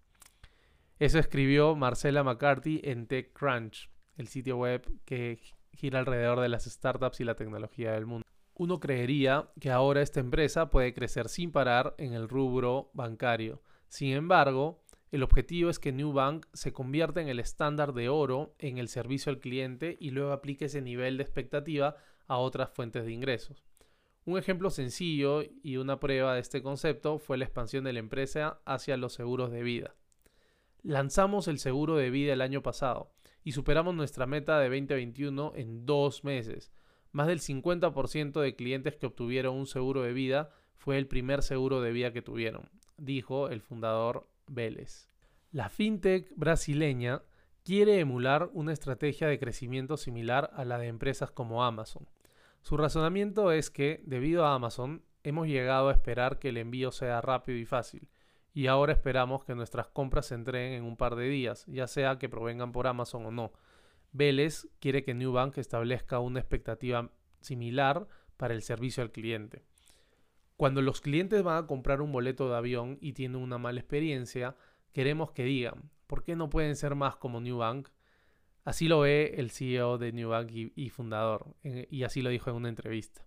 Eso 0.97 1.19
escribió 1.19 1.75
Marcela 1.75 2.23
McCarthy 2.23 2.81
en 2.83 3.05
TechCrunch, 3.05 3.91
el 4.17 4.27
sitio 4.27 4.57
web 4.57 4.83
que 5.05 5.39
gira 5.73 5.99
alrededor 5.99 6.39
de 6.39 6.49
las 6.49 6.65
startups 6.65 7.19
y 7.19 7.23
la 7.23 7.35
tecnología 7.35 7.91
del 7.91 8.07
mundo. 8.07 8.25
Uno 8.55 8.79
creería 8.79 9.51
que 9.61 9.69
ahora 9.69 10.01
esta 10.01 10.19
empresa 10.19 10.71
puede 10.71 10.95
crecer 10.95 11.29
sin 11.29 11.51
parar 11.51 11.93
en 11.99 12.13
el 12.13 12.27
rubro 12.27 12.89
bancario. 12.93 13.61
Sin 13.89 14.13
embargo, 14.13 14.81
el 15.11 15.21
objetivo 15.21 15.69
es 15.69 15.77
que 15.77 15.91
Newbank 15.91 16.47
se 16.53 16.73
convierta 16.73 17.21
en 17.21 17.27
el 17.27 17.39
estándar 17.39 17.93
de 17.93 18.09
oro 18.09 18.55
en 18.57 18.79
el 18.79 18.87
servicio 18.87 19.31
al 19.31 19.39
cliente 19.39 19.97
y 19.99 20.09
luego 20.09 20.31
aplique 20.31 20.65
ese 20.65 20.81
nivel 20.81 21.17
de 21.17 21.23
expectativa 21.23 21.95
a 22.25 22.37
otras 22.37 22.71
fuentes 22.71 23.05
de 23.05 23.11
ingresos. 23.11 23.63
Un 24.25 24.37
ejemplo 24.37 24.69
sencillo 24.69 25.41
y 25.63 25.75
una 25.77 25.99
prueba 25.99 26.33
de 26.33 26.39
este 26.39 26.61
concepto 26.61 27.19
fue 27.19 27.37
la 27.37 27.43
expansión 27.43 27.83
de 27.83 27.91
la 27.91 27.99
empresa 27.99 28.61
hacia 28.65 28.95
los 28.95 29.13
seguros 29.13 29.51
de 29.51 29.63
vida. 29.63 29.95
Lanzamos 30.81 31.49
el 31.49 31.59
seguro 31.59 31.97
de 31.97 32.09
vida 32.09 32.31
el 32.31 32.41
año 32.41 32.61
pasado 32.61 33.11
y 33.43 33.51
superamos 33.51 33.95
nuestra 33.95 34.25
meta 34.25 34.59
de 34.59 34.69
2021 34.69 35.53
en 35.55 35.85
dos 35.85 36.23
meses. 36.23 36.71
Más 37.11 37.27
del 37.27 37.41
50% 37.41 38.39
de 38.39 38.55
clientes 38.55 38.95
que 38.95 39.05
obtuvieron 39.07 39.55
un 39.55 39.67
seguro 39.67 40.03
de 40.03 40.13
vida 40.13 40.51
fue 40.75 40.97
el 40.97 41.07
primer 41.07 41.43
seguro 41.43 41.81
de 41.81 41.91
vida 41.91 42.13
que 42.13 42.21
tuvieron, 42.21 42.69
dijo 42.97 43.49
el 43.49 43.61
fundador 43.61 44.27
Vélez. 44.47 45.09
La 45.51 45.69
fintech 45.69 46.31
brasileña 46.35 47.23
quiere 47.63 47.99
emular 47.99 48.49
una 48.53 48.73
estrategia 48.73 49.27
de 49.27 49.39
crecimiento 49.39 49.97
similar 49.97 50.49
a 50.55 50.65
la 50.65 50.77
de 50.77 50.87
empresas 50.87 51.29
como 51.31 51.63
Amazon. 51.63 52.07
Su 52.63 52.77
razonamiento 52.77 53.51
es 53.51 53.69
que, 53.69 54.01
debido 54.05 54.45
a 54.45 54.55
Amazon, 54.55 55.03
hemos 55.23 55.47
llegado 55.47 55.89
a 55.89 55.91
esperar 55.91 56.39
que 56.39 56.47
el 56.49 56.57
envío 56.57 56.91
sea 56.93 57.19
rápido 57.19 57.57
y 57.57 57.65
fácil, 57.65 58.07
y 58.53 58.67
ahora 58.67 58.93
esperamos 58.93 59.43
que 59.43 59.53
nuestras 59.53 59.87
compras 59.87 60.27
se 60.27 60.35
entreguen 60.35 60.71
en 60.71 60.85
un 60.85 60.95
par 60.95 61.17
de 61.17 61.27
días, 61.27 61.65
ya 61.67 61.87
sea 61.87 62.17
que 62.19 62.29
provengan 62.29 62.71
por 62.71 62.87
Amazon 62.87 63.25
o 63.25 63.31
no. 63.31 63.51
Vélez 64.13 64.69
quiere 64.79 65.03
que 65.03 65.13
Newbank 65.13 65.57
establezca 65.57 66.19
una 66.19 66.39
expectativa 66.39 67.11
similar 67.41 68.07
para 68.37 68.53
el 68.53 68.61
servicio 68.61 69.03
al 69.03 69.11
cliente. 69.11 69.65
Cuando 70.55 70.81
los 70.81 71.01
clientes 71.01 71.43
van 71.43 71.65
a 71.65 71.67
comprar 71.67 71.99
un 71.99 72.13
boleto 72.13 72.49
de 72.49 72.55
avión 72.55 72.97
y 73.01 73.11
tienen 73.11 73.41
una 73.41 73.57
mala 73.57 73.81
experiencia, 73.81 74.55
queremos 74.93 75.31
que 75.31 75.43
digan, 75.43 75.89
¿por 76.07 76.23
qué 76.23 76.37
no 76.37 76.49
pueden 76.49 76.77
ser 76.77 76.95
más 76.95 77.17
como 77.17 77.41
Newbank? 77.41 77.89
Así 78.63 78.87
lo 78.87 79.01
ve 79.01 79.35
el 79.37 79.51
CEO 79.51 79.97
de 79.97 80.13
Newbank 80.13 80.51
y, 80.53 80.89
fundador, 80.89 81.55
eh, 81.63 81.87
y 81.91 82.03
así 82.03 82.21
lo 82.21 82.29
dijo 82.29 82.49
en 82.49 82.55
una 82.55 82.69
entrevista. 82.69 83.25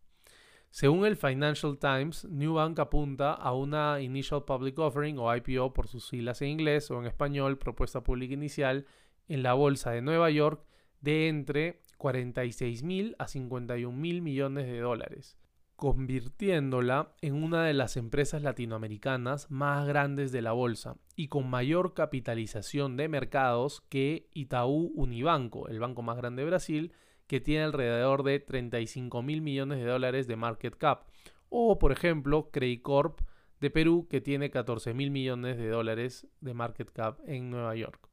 Según 0.71 1.07
el 1.07 1.17
Financial 1.17 1.79
Times, 1.79 2.25
Newbank 2.25 2.79
apunta 2.79 3.33
a 3.33 3.53
una 3.53 4.01
Initial 4.01 4.45
Public 4.45 4.79
Offering 4.79 5.19
o 5.19 5.35
IPO 5.35 5.73
por 5.73 5.89
sus 5.89 6.07
siglas 6.09 6.43
en 6.43 6.49
inglés 6.49 6.91
o 6.91 6.99
en 6.99 7.07
español, 7.07 7.59
propuesta 7.59 8.03
pública 8.03 8.35
inicial, 8.35 8.87
en 9.29 9.43
la 9.43 9.55
bolsa 9.55 9.91
de 9.91 10.03
Nueva 10.03 10.31
York 10.31 10.65
de 11.01 11.29
entre 11.29 11.81
46 11.99 12.83
mil 12.83 13.17
a 13.19 13.29
51 13.29 13.97
mil 13.97 14.23
millones 14.23 14.67
de 14.67 14.81
dólares, 14.81 15.39
convirtiéndola 15.77 17.13
en 17.21 17.35
una 17.35 17.65
de 17.65 17.75
las 17.75 17.97
empresas 17.97 18.43
latinoamericanas 18.43 19.51
más 19.51 19.87
grandes 19.87 20.33
de 20.33 20.43
la 20.43 20.53
bolsa 20.53 20.97
y 21.15 21.29
con 21.29 21.49
mayor 21.49 21.95
capitalización 21.95 22.97
de 22.97 23.09
mercados 23.09 23.83
que 23.89 24.29
Itaú 24.33 24.93
Unibanco, 24.95 25.69
el 25.69 25.79
banco 25.79 26.03
más 26.03 26.17
grande 26.17 26.43
de 26.43 26.49
Brasil, 26.49 26.93
que 27.27 27.41
tiene 27.41 27.65
alrededor 27.65 28.23
de 28.23 28.41
35 28.41 29.23
mil 29.23 29.43
millones 29.43 29.79
de 29.79 29.87
dólares 29.87 30.27
de 30.27 30.37
market 30.37 30.77
cap. 30.77 31.05
O, 31.49 31.79
por 31.79 31.93
ejemplo, 31.93 32.51
Credit 32.51 32.83
Corp 32.83 33.21
de 33.61 33.71
Perú, 33.71 34.07
que 34.09 34.21
tiene 34.21 34.51
14 34.51 34.95
mil 34.95 35.11
millones 35.11 35.57
de 35.57 35.69
dólares 35.69 36.27
de 36.41 36.55
market 36.55 36.91
cap 36.91 37.21
en 37.27 37.51
Nueva 37.51 37.75
York. 37.75 38.09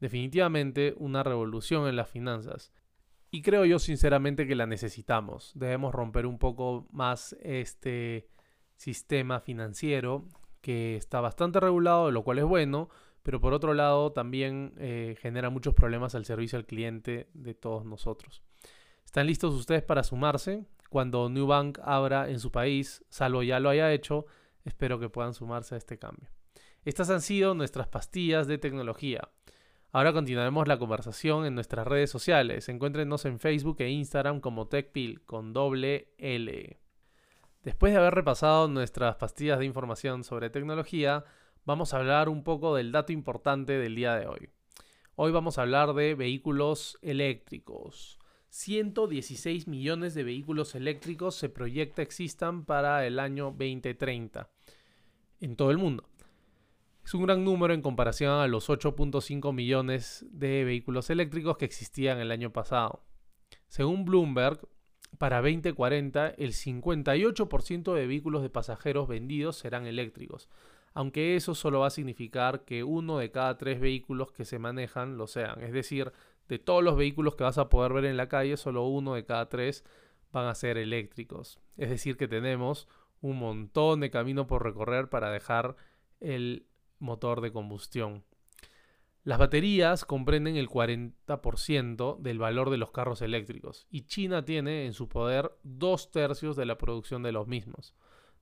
Definitivamente 0.00 0.94
una 0.96 1.22
revolución 1.22 1.88
en 1.88 1.96
las 1.96 2.08
finanzas. 2.08 2.72
Y 3.34 3.40
creo 3.40 3.64
yo 3.64 3.78
sinceramente 3.78 4.46
que 4.46 4.54
la 4.54 4.66
necesitamos. 4.66 5.52
Debemos 5.54 5.94
romper 5.94 6.26
un 6.26 6.38
poco 6.38 6.86
más 6.92 7.34
este 7.40 8.28
sistema 8.76 9.40
financiero 9.40 10.26
que 10.60 10.96
está 10.96 11.22
bastante 11.22 11.58
regulado, 11.58 12.10
lo 12.10 12.24
cual 12.24 12.40
es 12.40 12.44
bueno, 12.44 12.90
pero 13.22 13.40
por 13.40 13.54
otro 13.54 13.72
lado 13.72 14.12
también 14.12 14.74
eh, 14.76 15.16
genera 15.18 15.48
muchos 15.48 15.72
problemas 15.72 16.14
al 16.14 16.26
servicio 16.26 16.58
al 16.58 16.66
cliente 16.66 17.30
de 17.32 17.54
todos 17.54 17.86
nosotros. 17.86 18.42
¿Están 19.06 19.26
listos 19.26 19.54
ustedes 19.54 19.82
para 19.82 20.02
sumarse? 20.02 20.66
Cuando 20.90 21.30
Newbank 21.30 21.78
abra 21.82 22.28
en 22.28 22.38
su 22.38 22.52
país, 22.52 23.02
salvo 23.08 23.42
ya 23.42 23.60
lo 23.60 23.70
haya 23.70 23.94
hecho, 23.94 24.26
espero 24.66 24.98
que 25.00 25.08
puedan 25.08 25.32
sumarse 25.32 25.74
a 25.74 25.78
este 25.78 25.98
cambio. 25.98 26.28
Estas 26.84 27.08
han 27.08 27.22
sido 27.22 27.54
nuestras 27.54 27.88
pastillas 27.88 28.46
de 28.46 28.58
tecnología. 28.58 29.30
Ahora 29.94 30.14
continuaremos 30.14 30.66
la 30.68 30.78
conversación 30.78 31.44
en 31.44 31.54
nuestras 31.54 31.86
redes 31.86 32.08
sociales. 32.08 32.70
Encuéntrenos 32.70 33.26
en 33.26 33.38
Facebook 33.38 33.76
e 33.80 33.90
Instagram 33.90 34.40
como 34.40 34.66
TechPil 34.66 35.20
con 35.26 35.52
doble 35.52 36.14
L. 36.16 36.80
Después 37.62 37.92
de 37.92 37.98
haber 37.98 38.14
repasado 38.14 38.68
nuestras 38.68 39.16
pastillas 39.16 39.58
de 39.58 39.66
información 39.66 40.24
sobre 40.24 40.48
tecnología, 40.48 41.26
vamos 41.66 41.92
a 41.92 41.98
hablar 41.98 42.30
un 42.30 42.42
poco 42.42 42.74
del 42.74 42.90
dato 42.90 43.12
importante 43.12 43.74
del 43.74 43.94
día 43.94 44.14
de 44.16 44.26
hoy. 44.26 44.48
Hoy 45.14 45.30
vamos 45.30 45.58
a 45.58 45.62
hablar 45.62 45.92
de 45.92 46.14
vehículos 46.14 46.98
eléctricos. 47.02 48.18
116 48.48 49.68
millones 49.68 50.14
de 50.14 50.24
vehículos 50.24 50.74
eléctricos 50.74 51.34
se 51.34 51.50
proyecta 51.50 52.00
existan 52.00 52.64
para 52.64 53.06
el 53.06 53.18
año 53.18 53.54
2030 53.58 54.48
en 55.40 55.54
todo 55.54 55.70
el 55.70 55.76
mundo. 55.76 56.08
Es 57.04 57.14
un 57.14 57.22
gran 57.24 57.44
número 57.44 57.74
en 57.74 57.82
comparación 57.82 58.30
a 58.32 58.46
los 58.46 58.68
8.5 58.68 59.52
millones 59.52 60.24
de 60.30 60.64
vehículos 60.64 61.10
eléctricos 61.10 61.56
que 61.56 61.64
existían 61.64 62.18
el 62.18 62.30
año 62.30 62.52
pasado. 62.52 63.02
Según 63.68 64.04
Bloomberg, 64.04 64.60
para 65.18 65.42
2040 65.42 66.30
el 66.30 66.52
58% 66.52 67.94
de 67.94 68.06
vehículos 68.06 68.42
de 68.42 68.50
pasajeros 68.50 69.08
vendidos 69.08 69.56
serán 69.56 69.86
eléctricos, 69.86 70.48
aunque 70.94 71.36
eso 71.36 71.54
solo 71.54 71.80
va 71.80 71.88
a 71.88 71.90
significar 71.90 72.64
que 72.64 72.84
uno 72.84 73.18
de 73.18 73.30
cada 73.30 73.58
tres 73.58 73.80
vehículos 73.80 74.32
que 74.32 74.44
se 74.44 74.58
manejan 74.58 75.16
lo 75.18 75.26
sean, 75.26 75.60
es 75.62 75.72
decir, 75.72 76.12
de 76.48 76.58
todos 76.58 76.82
los 76.82 76.96
vehículos 76.96 77.34
que 77.34 77.44
vas 77.44 77.58
a 77.58 77.68
poder 77.68 77.92
ver 77.92 78.04
en 78.04 78.16
la 78.16 78.28
calle, 78.28 78.56
solo 78.56 78.86
uno 78.86 79.14
de 79.14 79.24
cada 79.24 79.48
tres 79.48 79.84
van 80.32 80.46
a 80.46 80.54
ser 80.54 80.76
eléctricos. 80.76 81.60
Es 81.76 81.90
decir, 81.90 82.16
que 82.16 82.28
tenemos 82.28 82.88
un 83.20 83.38
montón 83.38 84.00
de 84.00 84.10
camino 84.10 84.46
por 84.46 84.62
recorrer 84.64 85.08
para 85.08 85.30
dejar 85.30 85.76
el 86.20 86.66
motor 87.02 87.40
de 87.40 87.52
combustión. 87.52 88.24
Las 89.24 89.38
baterías 89.38 90.04
comprenden 90.04 90.56
el 90.56 90.68
40% 90.68 92.18
del 92.18 92.38
valor 92.38 92.70
de 92.70 92.78
los 92.78 92.90
carros 92.90 93.22
eléctricos 93.22 93.86
y 93.90 94.06
China 94.06 94.44
tiene 94.44 94.86
en 94.86 94.94
su 94.94 95.08
poder 95.08 95.52
dos 95.62 96.10
tercios 96.10 96.56
de 96.56 96.66
la 96.66 96.78
producción 96.78 97.22
de 97.22 97.32
los 97.32 97.46
mismos. 97.46 97.94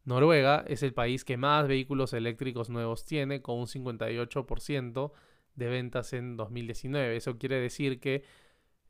Noruega 0.04 0.64
es 0.66 0.82
el 0.82 0.94
país 0.94 1.24
que 1.24 1.36
más 1.36 1.68
vehículos 1.68 2.14
eléctricos 2.14 2.70
nuevos 2.70 3.04
tiene, 3.04 3.42
con 3.42 3.58
un 3.58 3.66
58% 3.66 5.12
de 5.56 5.68
ventas 5.68 6.14
en 6.14 6.36
2019. 6.36 7.16
Eso 7.16 7.36
quiere 7.36 7.60
decir 7.60 8.00
que 8.00 8.24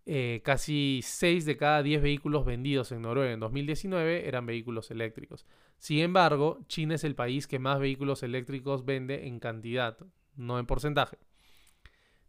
eh, 0.06 0.40
casi 0.44 1.00
6 1.02 1.44
de 1.44 1.56
cada 1.56 1.82
10 1.82 2.02
vehículos 2.02 2.44
vendidos 2.44 2.90
en 2.92 3.02
Noruega 3.02 3.32
en 3.32 3.40
2019 3.40 4.26
eran 4.26 4.46
vehículos 4.46 4.90
eléctricos. 4.90 5.46
Sin 5.78 5.98
embargo, 5.98 6.58
China 6.66 6.94
es 6.94 7.04
el 7.04 7.14
país 7.14 7.46
que 7.46 7.58
más 7.58 7.78
vehículos 7.78 8.22
eléctricos 8.22 8.84
vende 8.84 9.26
en 9.26 9.40
cantidad, 9.40 9.98
no 10.36 10.58
en 10.58 10.66
porcentaje. 10.66 11.18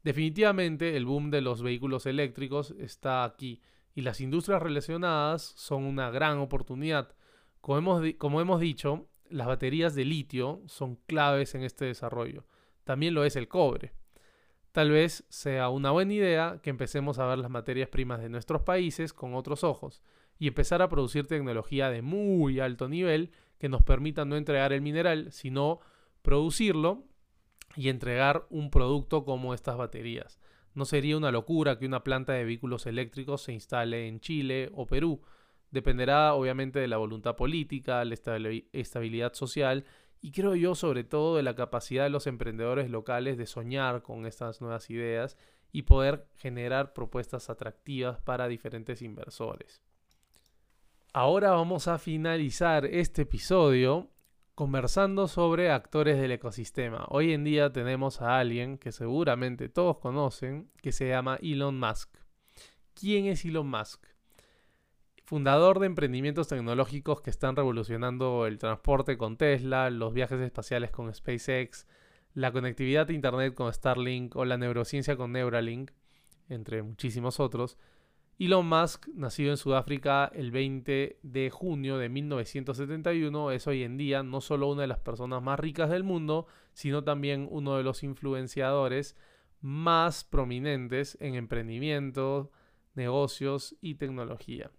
Definitivamente 0.04 0.98
el 0.98 1.06
boom 1.06 1.30
de 1.32 1.42
los 1.42 1.62
vehículos 1.62 2.06
eléctricos 2.06 2.74
está 2.80 3.24
aquí 3.24 3.62
y 3.94 4.02
las 4.02 4.22
industrias 4.22 4.62
relacionadas 4.62 5.42
son 5.56 5.84
una 5.84 6.10
gran 6.10 6.40
oportunidad. 6.40 7.16
Como 7.62 7.78
hemos, 7.78 8.14
como 8.18 8.42
hemos 8.42 8.60
dicho, 8.60 9.08
las 9.30 9.48
baterías 9.48 9.96
de 9.96 10.06
litio 10.06 10.62
son 10.66 10.96
claves 11.08 11.56
en 11.56 11.64
este 11.64 11.86
desarrollo. 11.86 12.46
También 12.84 13.14
lo 13.14 13.24
es 13.24 13.36
el 13.36 13.48
cobre. 13.48 13.94
Tal 14.72 14.90
vez 14.90 15.26
sea 15.28 15.70
una 15.70 15.92
buena 15.92 16.14
idea 16.14 16.60
que 16.64 16.70
empecemos 16.70 17.20
a 17.20 17.26
ver 17.26 17.40
las 17.40 17.52
materias 17.52 17.90
primas 17.90 18.22
de 18.22 18.30
nuestros 18.30 18.62
países 18.62 19.12
con 19.12 19.34
otros 19.34 19.64
ojos 19.66 20.02
y 20.40 20.48
empezar 20.48 20.82
a 20.82 20.88
producir 20.88 21.28
tecnología 21.28 21.90
de 21.90 22.02
muy 22.02 22.60
alto 22.60 22.88
nivel 22.88 23.32
que 23.58 23.70
nos 23.70 23.84
permita 23.84 24.24
no 24.24 24.38
entregar 24.38 24.72
el 24.72 24.82
mineral, 24.82 25.32
sino 25.32 25.82
producirlo 26.22 27.04
y 27.76 27.90
entregar 27.90 28.48
un 28.50 28.72
producto 28.72 29.26
como 29.26 29.54
estas 29.54 29.78
baterías. 29.78 30.40
No 30.74 30.86
sería 30.86 31.18
una 31.18 31.32
locura 31.32 31.78
que 31.78 31.86
una 31.86 32.04
planta 32.04 32.32
de 32.34 32.46
vehículos 32.46 32.86
eléctricos 32.86 33.42
se 33.42 33.52
instale 33.52 34.08
en 34.08 34.22
Chile 34.22 34.72
o 34.74 34.86
Perú. 34.86 35.22
Dependerá 35.70 36.34
obviamente 36.34 36.80
de 36.80 36.88
la 36.88 36.98
voluntad 36.98 37.36
política, 37.36 38.06
la 38.06 38.16
estabilidad 38.74 39.34
social 39.34 39.86
y 40.22 40.32
creo 40.32 40.56
yo 40.56 40.76
sobre 40.76 41.04
todo 41.04 41.36
de 41.36 41.44
la 41.44 41.56
capacidad 41.56 42.04
de 42.04 42.12
los 42.12 42.28
emprendedores 42.28 42.90
locales 42.90 43.38
de 43.38 43.48
soñar 43.48 44.04
con 44.04 44.26
estas 44.26 44.62
nuevas 44.62 44.90
ideas 44.90 45.38
y 45.72 45.84
poder 45.84 46.28
generar 46.38 46.94
propuestas 46.94 47.50
atractivas 47.50 48.20
para 48.22 48.48
diferentes 48.48 49.02
inversores. 49.02 49.82
Ahora 51.14 51.52
vamos 51.52 51.88
a 51.88 51.98
finalizar 51.98 52.86
este 52.86 53.24
episodio 53.24 54.10
conversando 54.54 55.28
sobre 55.28 55.72
actores 55.72 56.20
del 56.22 56.34
ecosistema. 56.34 57.06
Hoy 57.10 57.34
en 57.34 57.44
día 57.44 57.74
tenemos 57.74 58.22
a 58.22 58.38
alguien 58.38 58.78
que 58.78 58.92
seguramente 58.92 59.70
todos 59.70 59.98
conocen, 59.98 60.70
que 60.82 60.92
se 60.92 61.10
llama 61.10 61.40
Elon 61.42 61.80
Musk. 61.80 62.16
¿Quién 62.94 63.26
es 63.26 63.44
Elon 63.44 63.70
Musk? 63.70 64.11
Fundador 65.32 65.80
de 65.80 65.86
emprendimientos 65.86 66.50
tecnológicos 66.50 67.22
que 67.22 67.30
están 67.30 67.56
revolucionando 67.56 68.46
el 68.48 68.58
transporte 68.58 69.18
con 69.18 69.38
Tesla, 69.38 69.90
los 69.90 70.14
viajes 70.14 70.42
espaciales 70.42 70.92
con 70.92 71.14
SpaceX, 71.14 71.88
la 72.34 72.52
conectividad 72.52 73.10
a 73.10 73.14
Internet 73.14 73.54
con 73.54 73.72
Starlink 73.72 74.36
o 74.36 74.44
la 74.44 74.58
neurociencia 74.58 75.16
con 75.16 75.32
Neuralink, 75.32 75.92
entre 76.50 76.84
muchísimos 76.84 77.40
otros. 77.40 77.78
Elon 78.40 78.68
Musk, 78.68 79.08
nacido 79.14 79.52
en 79.52 79.58
Sudáfrica 79.58 80.30
el 80.36 80.52
20 80.52 81.20
de 81.24 81.50
junio 81.50 81.98
de 81.98 82.10
1971, 82.10 83.52
es 83.52 83.68
hoy 83.68 83.84
en 83.84 83.96
día 83.96 84.24
no 84.24 84.42
solo 84.42 84.68
una 84.68 84.82
de 84.82 84.90
las 84.90 85.00
personas 85.00 85.42
más 85.42 85.58
ricas 85.62 85.90
del 85.90 86.04
mundo, 86.04 86.46
sino 86.74 87.06
también 87.06 87.48
uno 87.50 87.78
de 87.78 87.84
los 87.84 88.04
influenciadores 88.04 89.16
más 89.62 90.26
prominentes 90.26 91.18
en 91.22 91.36
emprendimiento, 91.36 92.52
negocios 92.96 93.78
y 93.80 93.96
tecnología. 93.96 94.72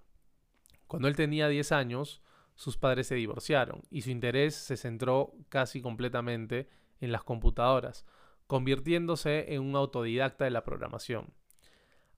Cuando 0.93 1.09
él 1.09 1.17
tenía 1.17 1.49
10 1.49 1.73
años, 1.73 2.21
sus 2.55 2.77
padres 2.77 3.07
se 3.07 3.15
divorciaron 3.15 3.81
y 3.89 4.03
su 4.03 4.11
interés 4.11 4.55
se 4.55 4.77
centró 4.77 5.33
casi 5.49 5.81
completamente 5.81 6.69
en 7.01 7.13
las 7.13 7.25
computadoras, 7.25 8.05
convirtiéndose 8.47 9.55
en 9.55 9.63
un 9.63 9.75
autodidacta 9.75 10.45
de 10.45 10.51
la 10.51 10.65
programación. 10.65 11.33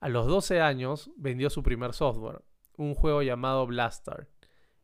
A 0.01 0.09
los 0.09 0.27
12 0.27 0.59
años 0.59 1.09
vendió 1.15 1.49
su 1.49 1.63
primer 1.63 1.93
software, 1.93 2.41
un 2.75 2.95
juego 2.95 3.21
llamado 3.21 3.65
Blastar. 3.65 4.27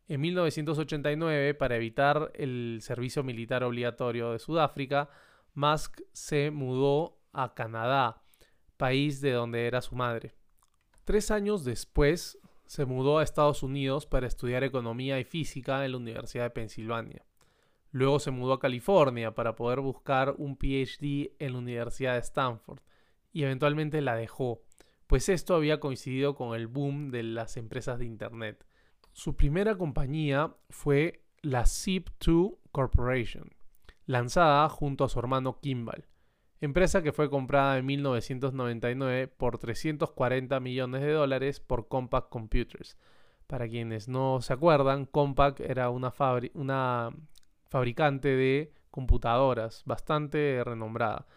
En 0.07 0.21
1989, 0.21 1.53
para 1.55 1.75
evitar 1.75 2.31
el 2.35 2.79
servicio 2.81 3.25
militar 3.25 3.61
obligatorio 3.65 4.31
de 4.31 4.39
Sudáfrica, 4.39 5.09
Musk 5.53 5.99
se 6.13 6.49
mudó 6.49 7.19
a 7.33 7.53
Canadá, 7.53 8.23
país 8.77 9.19
de 9.19 9.33
donde 9.33 9.67
era 9.67 9.81
su 9.81 9.95
madre. 9.95 10.33
Tres 11.03 11.29
años 11.29 11.65
después, 11.65 12.37
se 12.71 12.85
mudó 12.85 13.19
a 13.19 13.23
Estados 13.23 13.63
Unidos 13.63 14.05
para 14.05 14.27
estudiar 14.27 14.63
economía 14.63 15.19
y 15.19 15.25
física 15.25 15.83
en 15.83 15.91
la 15.91 15.97
Universidad 15.97 16.45
de 16.45 16.51
Pensilvania. 16.51 17.25
Luego 17.91 18.17
se 18.19 18.31
mudó 18.31 18.53
a 18.53 18.59
California 18.61 19.35
para 19.35 19.57
poder 19.57 19.81
buscar 19.81 20.35
un 20.37 20.55
PhD 20.55 21.35
en 21.39 21.51
la 21.51 21.59
Universidad 21.59 22.13
de 22.13 22.19
Stanford 22.19 22.79
y 23.33 23.43
eventualmente 23.43 23.99
la 23.99 24.15
dejó, 24.15 24.61
pues 25.05 25.27
esto 25.27 25.53
había 25.53 25.81
coincidido 25.81 26.33
con 26.33 26.55
el 26.55 26.67
boom 26.67 27.11
de 27.11 27.23
las 27.23 27.57
empresas 27.57 27.99
de 27.99 28.05
Internet. 28.05 28.65
Su 29.11 29.35
primera 29.35 29.77
compañía 29.77 30.55
fue 30.69 31.25
la 31.41 31.63
Zip2 31.63 32.55
Corporation, 32.71 33.49
lanzada 34.05 34.69
junto 34.69 35.03
a 35.03 35.09
su 35.09 35.19
hermano 35.19 35.59
Kimball, 35.59 36.05
empresa 36.61 37.01
que 37.01 37.11
fue 37.11 37.29
comprada 37.29 37.77
en 37.77 37.85
1999 37.85 39.27
por 39.27 39.57
340 39.57 40.59
millones 40.59 41.01
de 41.01 41.11
dólares 41.11 41.59
por 41.59 41.87
Compaq 41.87 42.29
Computers. 42.29 42.97
Para 43.47 43.67
quienes 43.67 44.07
no 44.07 44.39
se 44.41 44.53
acuerdan, 44.53 45.05
Compaq 45.05 45.59
era 45.59 45.89
una, 45.89 46.11
fabricante 47.69 48.29
de 48.29 48.73
computadoras 48.91 49.83
bastante 49.85 50.63
renombrada. 50.63 51.27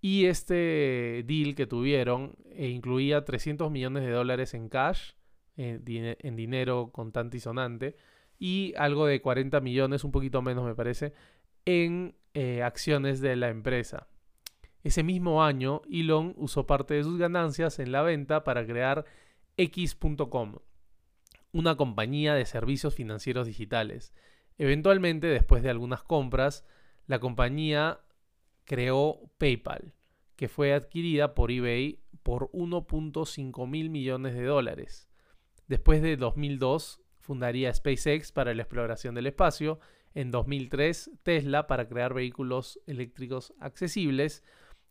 Y 0.00 0.26
este 0.26 1.24
deal 1.26 1.54
que 1.54 1.66
tuvieron 1.66 2.36
eh, 2.50 2.68
incluía 2.68 3.24
300 3.24 3.70
millones 3.70 4.02
de 4.02 4.10
dólares 4.10 4.52
en 4.52 4.68
cash, 4.68 5.12
en 5.56 6.36
dinero 6.36 6.90
contante 6.92 7.36
y 7.38 7.40
sonante, 7.40 7.96
y 8.38 8.74
algo 8.76 9.06
de 9.06 9.22
40 9.22 9.60
millones, 9.60 10.04
un 10.04 10.12
poquito 10.12 10.42
menos 10.42 10.66
me 10.66 10.74
parece, 10.74 11.14
en 11.64 12.16
eh, 12.34 12.62
acciones 12.62 13.20
de 13.20 13.36
la 13.36 13.48
empresa. 13.48 14.08
Ese 14.84 15.02
mismo 15.02 15.42
año, 15.42 15.80
Elon 15.90 16.34
usó 16.36 16.66
parte 16.66 16.94
de 16.94 17.04
sus 17.04 17.18
ganancias 17.18 17.78
en 17.78 17.90
la 17.90 18.02
venta 18.02 18.44
para 18.44 18.66
crear 18.66 19.06
X.com, 19.56 20.56
una 21.52 21.76
compañía 21.76 22.34
de 22.34 22.44
servicios 22.44 22.94
financieros 22.94 23.46
digitales. 23.46 24.12
Eventualmente, 24.58 25.26
después 25.26 25.62
de 25.62 25.70
algunas 25.70 26.02
compras, 26.02 26.66
la 27.06 27.18
compañía 27.18 28.00
creó 28.64 29.30
PayPal, 29.38 29.94
que 30.36 30.48
fue 30.48 30.74
adquirida 30.74 31.34
por 31.34 31.50
eBay 31.50 32.00
por 32.22 32.50
1.5 32.52 33.66
mil 33.66 33.88
millones 33.88 34.34
de 34.34 34.44
dólares. 34.44 35.08
Después 35.66 36.02
de 36.02 36.18
2002, 36.18 37.00
fundaría 37.20 37.72
SpaceX 37.72 38.32
para 38.32 38.52
la 38.52 38.62
exploración 38.62 39.14
del 39.14 39.28
espacio. 39.28 39.80
En 40.14 40.30
2003, 40.30 41.10
Tesla 41.22 41.66
para 41.66 41.88
crear 41.88 42.12
vehículos 42.12 42.80
eléctricos 42.86 43.54
accesibles. 43.60 44.44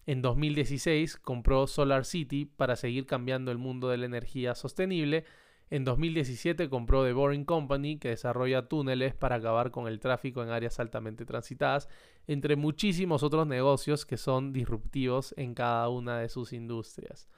En 0.06 0.22
2016 0.22 1.18
compró 1.18 1.66
Solar 1.66 2.04
City 2.06 2.46
para 2.46 2.76
seguir 2.76 3.06
cambiando 3.06 3.52
el 3.52 3.58
mundo 3.58 3.90
de 3.90 3.98
la 3.98 4.06
energía 4.06 4.54
sostenible. 4.54 5.24
En 5.70 5.86
2017 5.86 6.70
compró 6.70 7.06
The 7.06 7.14
Boring 7.14 7.46
Company, 7.46 7.98
que 7.98 8.10
desarrolla 8.10 8.68
túneles 8.68 9.16
para 9.16 9.38
acabar 9.38 9.72
con 9.72 9.88
el 9.88 10.00
tráfico 10.00 10.44
en 10.44 10.50
áreas 10.50 10.80
altamente 10.80 11.26
transitadas, 11.26 11.88
entre 12.28 12.58
muchísimos 12.58 13.24
otros 13.24 13.48
negocios 13.48 14.06
que 14.06 14.18
son 14.18 14.52
disruptivos 14.52 15.34
en 15.38 15.56
cada 15.56 15.88
una 15.88 16.20
de 16.20 16.28
sus 16.28 16.52
industrias. 16.52 17.30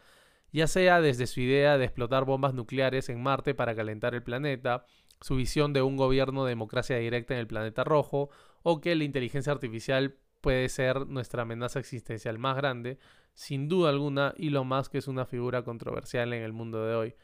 Ya 0.51 0.67
sea 0.67 1.01
desde 1.01 1.27
su 1.27 1.41
idea 1.41 1.77
de 1.77 1.85
explotar 1.85 2.25
bombas 2.25 2.53
nucleares 2.53 3.09
en 3.09 3.21
Marte 3.21 3.53
para 3.53 3.75
calentar 3.75 4.15
el 4.15 4.23
planeta, 4.23 4.85
su 5.21 5.35
visión 5.35 5.71
de 5.71 5.81
un 5.81 5.97
gobierno 5.97 6.45
de 6.45 6.49
democracia 6.49 6.97
directa 6.97 7.35
en 7.35 7.41
el 7.41 7.47
planeta 7.47 7.83
rojo, 7.83 8.29
o 8.63 8.81
que 8.81 8.95
la 8.95 9.03
inteligencia 9.03 9.53
artificial 9.53 10.17
puede 10.45 10.69
ser 10.69 11.07
nuestra 11.07 11.41
amenaza 11.41 11.79
existencial 11.79 12.37
más 12.37 12.55
grande, 12.55 12.99
sin 13.33 13.67
duda 13.67 13.89
alguna 13.89 14.35
Elon 14.37 14.67
Musk 14.67 14.93
es 14.93 15.07
una 15.07 15.25
figura 15.25 15.63
controversial 15.63 16.33
en 16.33 16.43
el 16.43 16.53
mundo 16.53 16.85
de 16.85 16.93
hoy, 16.93 17.15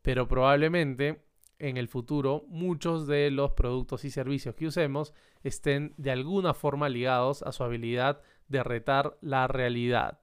pero 0.00 0.26
probablemente 0.26 1.26
en 1.58 1.76
el 1.76 1.88
futuro 1.88 2.46
muchos 2.48 3.06
de 3.06 3.30
los 3.30 3.50
productos 3.50 4.06
y 4.06 4.10
servicios 4.10 4.54
que 4.54 4.66
usemos 4.66 5.12
estén 5.42 5.92
de 5.98 6.10
alguna 6.10 6.54
forma 6.54 6.88
ligados 6.88 7.42
a 7.42 7.52
su 7.52 7.64
habilidad 7.64 8.22
de 8.48 8.62
retar 8.62 9.18
la 9.20 9.46
realidad. 9.46 10.18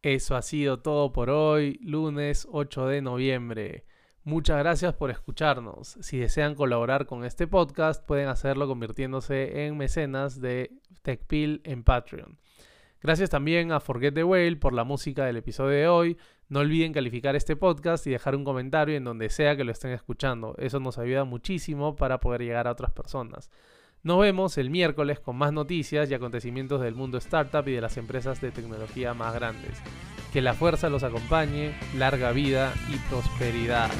Eso 0.00 0.36
ha 0.36 0.42
sido 0.42 0.80
todo 0.80 1.12
por 1.12 1.28
hoy, 1.28 1.78
lunes 1.82 2.48
8 2.50 2.86
de 2.86 3.02
noviembre. 3.02 3.84
Muchas 4.26 4.58
gracias 4.58 4.94
por 4.94 5.10
escucharnos. 5.10 5.98
Si 6.00 6.16
desean 6.16 6.54
colaborar 6.54 7.04
con 7.04 7.26
este 7.26 7.46
podcast, 7.46 8.02
pueden 8.06 8.28
hacerlo 8.28 8.66
convirtiéndose 8.66 9.66
en 9.66 9.76
mecenas 9.76 10.40
de 10.40 10.72
TechPil 11.02 11.60
en 11.64 11.84
Patreon. 11.84 12.38
Gracias 13.02 13.28
también 13.28 13.70
a 13.70 13.80
Forget 13.80 14.14
the 14.14 14.24
Whale 14.24 14.56
por 14.56 14.72
la 14.72 14.84
música 14.84 15.26
del 15.26 15.36
episodio 15.36 15.76
de 15.76 15.88
hoy. 15.88 16.16
No 16.48 16.60
olviden 16.60 16.94
calificar 16.94 17.36
este 17.36 17.54
podcast 17.54 18.06
y 18.06 18.12
dejar 18.12 18.34
un 18.34 18.44
comentario 18.44 18.96
en 18.96 19.04
donde 19.04 19.28
sea 19.28 19.58
que 19.58 19.64
lo 19.64 19.72
estén 19.72 19.90
escuchando. 19.90 20.54
Eso 20.56 20.80
nos 20.80 20.96
ayuda 20.96 21.24
muchísimo 21.24 21.94
para 21.94 22.18
poder 22.18 22.40
llegar 22.40 22.66
a 22.66 22.72
otras 22.72 22.92
personas. 22.92 23.50
Nos 24.04 24.20
vemos 24.20 24.58
el 24.58 24.68
miércoles 24.68 25.18
con 25.18 25.36
más 25.36 25.50
noticias 25.50 26.10
y 26.10 26.14
acontecimientos 26.14 26.82
del 26.82 26.94
mundo 26.94 27.16
startup 27.16 27.66
y 27.66 27.72
de 27.72 27.80
las 27.80 27.96
empresas 27.96 28.38
de 28.38 28.50
tecnología 28.50 29.14
más 29.14 29.32
grandes. 29.32 29.78
Que 30.30 30.42
la 30.42 30.52
fuerza 30.52 30.90
los 30.90 31.02
acompañe, 31.04 31.74
larga 31.96 32.30
vida 32.32 32.74
y 32.92 32.96
prosperidad. 33.08 33.90